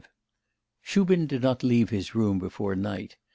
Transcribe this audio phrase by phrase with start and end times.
[0.01, 0.07] V
[0.81, 3.17] Shubin did not leave his room before night.